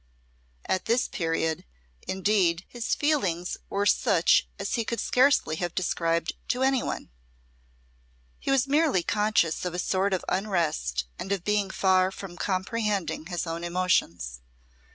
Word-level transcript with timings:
At 0.65 0.85
this 0.85 1.07
period, 1.07 1.63
indeed, 2.07 2.65
his 2.67 2.95
feelings 2.95 3.55
were 3.69 3.85
such 3.85 4.47
as 4.57 4.73
he 4.73 4.83
could 4.83 4.99
scarcely 4.99 5.57
have 5.57 5.75
described 5.75 6.33
to 6.47 6.63
any 6.63 6.81
one. 6.81 7.11
He 8.39 8.49
was 8.49 8.65
merely 8.67 9.03
conscious 9.03 9.63
of 9.63 9.75
a 9.75 9.77
sort 9.77 10.11
of 10.13 10.25
unrest 10.27 11.05
and 11.19 11.31
of 11.31 11.43
being 11.43 11.69
far 11.69 12.09
from 12.11 12.35
comprehending 12.35 13.27
his 13.27 13.45
own 13.45 13.63
emotions. 13.63 14.41